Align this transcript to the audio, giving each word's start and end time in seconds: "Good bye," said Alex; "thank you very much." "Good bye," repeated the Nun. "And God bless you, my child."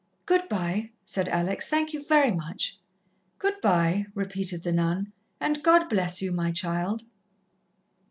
"Good 0.25 0.49
bye," 0.49 0.89
said 1.05 1.29
Alex; 1.29 1.67
"thank 1.67 1.93
you 1.93 2.01
very 2.03 2.31
much." 2.31 2.79
"Good 3.37 3.61
bye," 3.61 4.07
repeated 4.15 4.63
the 4.63 4.71
Nun. 4.71 5.13
"And 5.39 5.61
God 5.61 5.89
bless 5.89 6.23
you, 6.23 6.31
my 6.31 6.51
child." 6.51 7.03